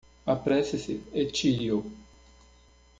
[0.25, 1.85] Apresse-se e tire-o